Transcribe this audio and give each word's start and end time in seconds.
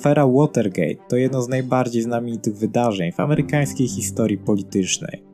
Afera 0.00 0.26
Watergate 0.26 0.94
to 1.08 1.16
jedno 1.16 1.42
z 1.42 1.48
najbardziej 1.48 2.02
znamienitych 2.02 2.56
wydarzeń 2.56 3.12
w 3.12 3.20
amerykańskiej 3.20 3.88
historii 3.88 4.38
politycznej. 4.38 5.24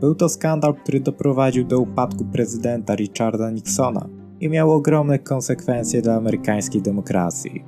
Był 0.00 0.14
to 0.14 0.28
skandal, 0.28 0.74
który 0.74 1.00
doprowadził 1.00 1.64
do 1.64 1.80
upadku 1.80 2.24
prezydenta 2.24 2.94
Richarda 2.94 3.50
Nixona 3.50 4.08
i 4.40 4.48
miał 4.48 4.70
ogromne 4.70 5.18
konsekwencje 5.18 6.02
dla 6.02 6.14
amerykańskiej 6.14 6.82
demokracji. 6.82 7.64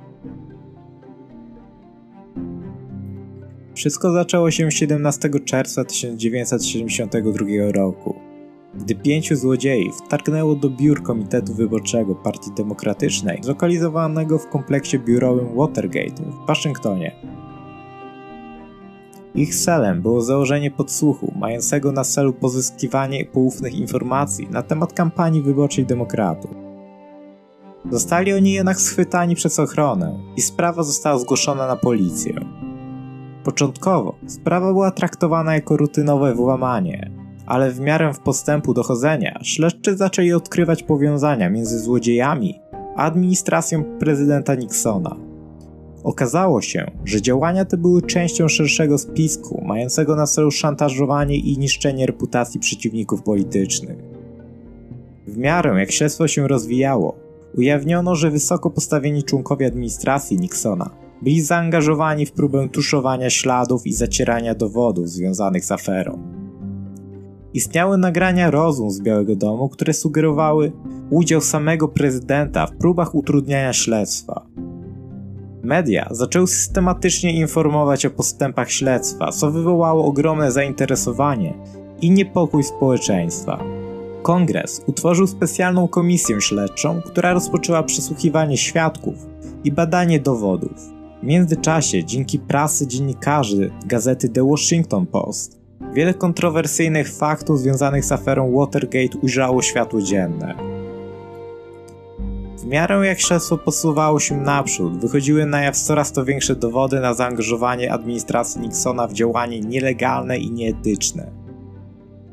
Wszystko 3.73 4.11
zaczęło 4.11 4.51
się 4.51 4.71
17 4.71 5.29
czerwca 5.45 5.85
1972 5.85 7.45
roku, 7.73 8.15
gdy 8.75 8.95
pięciu 8.95 9.35
złodziei 9.35 9.91
wtargnęło 9.91 10.55
do 10.55 10.69
biur 10.69 11.03
Komitetu 11.03 11.53
Wyborczego 11.53 12.15
Partii 12.15 12.51
Demokratycznej, 12.57 13.39
zlokalizowanego 13.43 14.37
w 14.37 14.49
kompleksie 14.49 14.99
biurowym 14.99 15.55
Watergate 15.55 16.23
w 16.23 16.47
Waszyngtonie. 16.47 17.15
Ich 19.35 19.55
celem 19.55 20.01
było 20.01 20.21
założenie 20.21 20.71
podsłuchu, 20.71 21.33
mającego 21.39 21.91
na 21.91 22.03
celu 22.03 22.33
pozyskiwanie 22.33 23.25
poufnych 23.25 23.75
informacji 23.75 24.47
na 24.51 24.61
temat 24.61 24.93
kampanii 24.93 25.41
wyborczej 25.41 25.85
demokratów. 25.85 26.51
Zostali 27.91 28.33
oni 28.33 28.51
jednak 28.51 28.81
schwytani 28.81 29.35
przez 29.35 29.59
ochronę 29.59 30.19
i 30.35 30.41
sprawa 30.41 30.83
została 30.83 31.19
zgłoszona 31.19 31.67
na 31.67 31.75
policję. 31.75 32.33
Początkowo 33.43 34.15
sprawa 34.27 34.73
była 34.73 34.91
traktowana 34.91 35.53
jako 35.53 35.77
rutynowe 35.77 36.33
włamanie, 36.33 37.04
ale 37.45 37.71
w 37.71 37.79
miarę 37.79 38.13
w 38.13 38.19
postępu 38.19 38.73
dochodzenia 38.73 39.39
śledczy 39.43 39.97
zaczęli 39.97 40.33
odkrywać 40.33 40.83
powiązania 40.83 41.49
między 41.49 41.79
złodziejami 41.79 42.59
a 42.95 43.03
administracją 43.03 43.83
prezydenta 43.83 44.55
Nixona. 44.55 45.15
Okazało 46.03 46.61
się, 46.61 46.91
że 47.05 47.21
działania 47.21 47.65
te 47.65 47.77
były 47.77 48.01
częścią 48.01 48.47
szerszego 48.47 48.97
spisku 48.97 49.63
mającego 49.65 50.15
na 50.15 50.27
celu 50.27 50.51
szantażowanie 50.51 51.37
i 51.37 51.57
niszczenie 51.57 52.05
reputacji 52.05 52.59
przeciwników 52.59 53.23
politycznych. 53.23 53.97
W 55.27 55.37
miarę 55.37 55.79
jak 55.79 55.91
śledztwo 55.91 56.27
się 56.27 56.47
rozwijało, 56.47 57.15
ujawniono, 57.57 58.15
że 58.15 58.31
wysoko 58.31 58.69
postawieni 58.69 59.23
członkowie 59.23 59.67
administracji 59.67 60.37
Nixona 60.37 60.89
byli 61.21 61.41
zaangażowani 61.41 62.25
w 62.25 62.31
próbę 62.31 62.69
tuszowania 62.69 63.29
śladów 63.29 63.87
i 63.87 63.93
zacierania 63.93 64.55
dowodów 64.55 65.09
związanych 65.09 65.65
z 65.65 65.71
aferą. 65.71 66.34
Istniały 67.55 67.97
nagrania 67.97 68.51
rozum 68.51 68.91
z 68.91 69.01
Białego 69.01 69.35
Domu, 69.35 69.69
które 69.69 69.93
sugerowały 69.93 70.71
udział 71.09 71.41
samego 71.41 71.87
prezydenta 71.87 72.67
w 72.67 72.75
próbach 72.75 73.15
utrudniania 73.15 73.73
śledztwa. 73.73 74.45
Media 75.63 76.07
zaczęły 76.11 76.47
systematycznie 76.47 77.33
informować 77.33 78.05
o 78.05 78.09
postępach 78.09 78.71
śledztwa, 78.71 79.31
co 79.31 79.51
wywołało 79.51 80.05
ogromne 80.05 80.51
zainteresowanie 80.51 81.53
i 82.01 82.11
niepokój 82.11 82.63
społeczeństwa. 82.63 83.63
Kongres 84.21 84.83
utworzył 84.87 85.27
specjalną 85.27 85.87
komisję 85.87 86.41
śledczą, 86.41 87.01
która 87.05 87.33
rozpoczęła 87.33 87.83
przesłuchiwanie 87.83 88.57
świadków 88.57 89.15
i 89.63 89.71
badanie 89.71 90.19
dowodów. 90.19 90.91
W 91.23 91.25
międzyczasie, 91.25 92.03
dzięki 92.03 92.39
prasy 92.39 92.87
dziennikarzy 92.87 93.71
gazety 93.85 94.29
The 94.29 94.47
Washington 94.47 95.05
Post, 95.05 95.64
wiele 95.95 96.13
kontrowersyjnych 96.13 97.13
faktów 97.13 97.59
związanych 97.59 98.05
z 98.05 98.11
aferą 98.11 98.53
Watergate 98.57 99.17
ujrzało 99.21 99.61
światło 99.61 100.01
dzienne. 100.01 100.55
W 102.57 102.65
miarę 102.65 103.07
jak 103.07 103.19
śledztwo 103.19 103.57
posuwało 103.57 104.19
się 104.19 104.37
naprzód, 104.37 105.01
wychodziły 105.01 105.45
na 105.45 105.61
jaw 105.61 105.77
coraz 105.77 106.11
to 106.11 106.25
większe 106.25 106.55
dowody 106.55 106.99
na 106.99 107.13
zaangażowanie 107.13 107.93
administracji 107.93 108.61
Nixona 108.61 109.07
w 109.07 109.13
działanie 109.13 109.59
nielegalne 109.59 110.37
i 110.37 110.51
nieetyczne. 110.51 111.31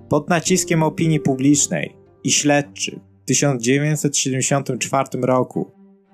Pod 0.08 0.28
naciskiem 0.28 0.82
opinii 0.82 1.20
publicznej 1.20 1.96
i 2.24 2.30
śledczych 2.30 2.98
w 3.22 3.24
1974 3.24 5.08
roku 5.22 5.70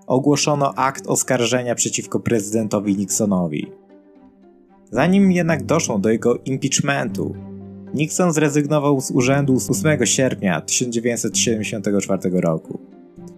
ogłoszono 0.07 0.75
akt 0.75 1.07
oskarżenia 1.07 1.75
przeciwko 1.75 2.21
prezydentowi 2.21 2.97
Nixonowi. 2.97 3.73
Zanim 4.91 5.33
jednak 5.33 5.65
doszło 5.65 5.99
do 5.99 6.11
jego 6.11 6.37
impeachmentu, 6.37 7.35
Nixon 7.95 8.33
zrezygnował 8.33 9.01
z 9.01 9.11
urzędu 9.11 9.59
8 9.71 10.07
sierpnia 10.07 10.61
1974 10.61 12.41
roku. 12.41 12.81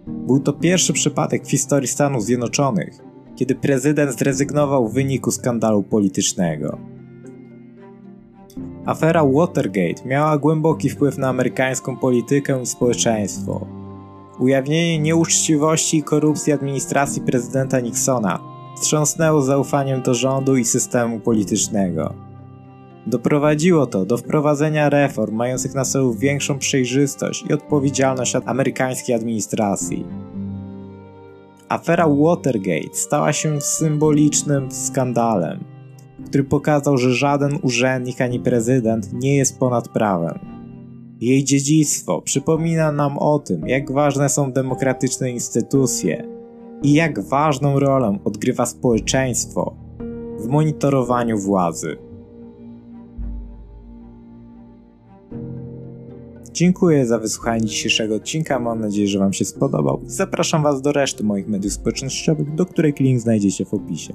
Był 0.07 0.39
to 0.39 0.53
pierwszy 0.53 0.93
przypadek 0.93 1.45
w 1.45 1.51
historii 1.51 1.87
Stanów 1.87 2.23
Zjednoczonych, 2.23 2.99
kiedy 3.35 3.55
prezydent 3.55 4.19
zrezygnował 4.19 4.87
w 4.87 4.93
wyniku 4.93 5.31
skandalu 5.31 5.83
politycznego. 5.83 6.77
Afera 8.85 9.25
Watergate 9.25 10.05
miała 10.05 10.37
głęboki 10.37 10.89
wpływ 10.89 11.17
na 11.17 11.29
amerykańską 11.29 11.97
politykę 11.97 12.61
i 12.61 12.65
społeczeństwo. 12.65 13.67
Ujawnienie 14.39 14.99
nieuczciwości 14.99 15.97
i 15.97 16.03
korupcji 16.03 16.53
administracji 16.53 17.21
prezydenta 17.21 17.79
Nixona 17.79 18.50
wstrząsnęło 18.75 19.41
zaufaniem 19.41 20.01
do 20.01 20.13
rządu 20.13 20.57
i 20.57 20.65
systemu 20.65 21.19
politycznego. 21.19 22.13
Doprowadziło 23.07 23.85
to 23.85 24.05
do 24.05 24.17
wprowadzenia 24.17 24.89
reform 24.89 25.35
mających 25.35 25.75
na 25.75 25.85
celu 25.85 26.13
większą 26.13 26.59
przejrzystość 26.59 27.45
i 27.49 27.53
odpowiedzialność 27.53 28.35
amerykańskiej 28.45 29.15
administracji. 29.15 30.05
Afera 31.69 32.07
Watergate 32.07 32.93
stała 32.93 33.33
się 33.33 33.61
symbolicznym 33.61 34.71
skandalem, 34.71 35.63
który 36.25 36.43
pokazał, 36.43 36.97
że 36.97 37.13
żaden 37.13 37.59
urzędnik 37.61 38.21
ani 38.21 38.39
prezydent 38.39 39.13
nie 39.13 39.35
jest 39.35 39.59
ponad 39.59 39.87
prawem. 39.89 40.39
Jej 41.21 41.43
dziedzictwo 41.43 42.21
przypomina 42.21 42.91
nam 42.91 43.17
o 43.17 43.39
tym, 43.39 43.67
jak 43.67 43.91
ważne 43.91 44.29
są 44.29 44.51
demokratyczne 44.51 45.31
instytucje 45.31 46.40
i 46.83 46.93
jak 46.93 47.19
ważną 47.19 47.79
rolę 47.79 48.17
odgrywa 48.23 48.65
społeczeństwo 48.65 49.75
w 50.39 50.47
monitorowaniu 50.47 51.37
władzy. 51.37 51.97
Dziękuję 56.53 57.05
za 57.05 57.19
wysłuchanie 57.19 57.65
dzisiejszego 57.65 58.15
odcinka. 58.15 58.59
Mam 58.59 58.81
nadzieję, 58.81 59.07
że 59.07 59.19
Wam 59.19 59.33
się 59.33 59.45
spodobał. 59.45 60.01
Zapraszam 60.05 60.63
Was 60.63 60.81
do 60.81 60.91
reszty 60.91 61.23
moich 61.23 61.47
mediów 61.47 61.73
społecznościowych, 61.73 62.55
do 62.55 62.65
których 62.65 62.99
link 62.99 63.19
znajdziecie 63.19 63.65
w 63.65 63.73
opisie. 63.73 64.13